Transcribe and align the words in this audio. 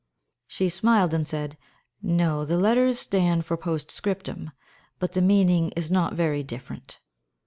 She 0.47 0.69
smiled 0.69 1.13
and 1.13 1.27
said, 1.27 1.59
"No, 2.01 2.43
the 2.43 2.57
letters 2.57 2.97
stand 2.97 3.45
for 3.45 3.55
post 3.55 3.91
scriptum, 3.91 4.49
but 4.97 5.11
the 5.11 5.21
meaning 5.21 5.69
is 5.75 5.91
not 5.91 6.15
very 6.15 6.41
different." 6.41 6.99